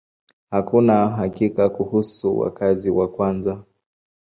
[0.51, 3.63] Hakuna hakika kuhusu wakazi wa kwanza.